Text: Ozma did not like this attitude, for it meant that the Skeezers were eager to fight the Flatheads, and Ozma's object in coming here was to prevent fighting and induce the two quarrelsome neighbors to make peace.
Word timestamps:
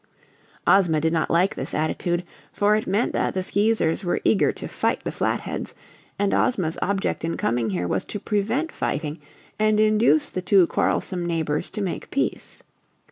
Ozma 0.65 0.99
did 0.99 1.13
not 1.13 1.29
like 1.29 1.53
this 1.53 1.75
attitude, 1.75 2.23
for 2.51 2.75
it 2.75 2.87
meant 2.87 3.13
that 3.13 3.35
the 3.35 3.43
Skeezers 3.43 4.03
were 4.03 4.19
eager 4.23 4.51
to 4.51 4.67
fight 4.67 5.03
the 5.03 5.11
Flatheads, 5.11 5.75
and 6.17 6.33
Ozma's 6.33 6.75
object 6.81 7.23
in 7.23 7.37
coming 7.37 7.69
here 7.69 7.87
was 7.87 8.03
to 8.05 8.19
prevent 8.19 8.71
fighting 8.71 9.19
and 9.59 9.79
induce 9.79 10.29
the 10.31 10.41
two 10.41 10.65
quarrelsome 10.65 11.23
neighbors 11.23 11.69
to 11.69 11.81
make 11.81 12.09
peace. 12.09 12.63